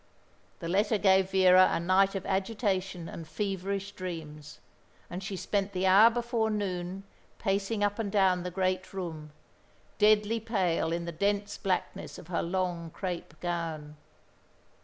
[0.61, 4.59] The letter gave Vera a night of agitation and feverish dreams,
[5.11, 7.03] and she spent the hour before noon
[7.37, 9.31] pacing up and down the great room,
[9.99, 13.95] deadly pale in the dense blackness of her long crape gown.